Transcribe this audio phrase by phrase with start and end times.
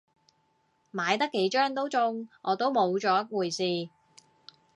[0.91, 3.87] 買得幾張都中，我都冇咗回事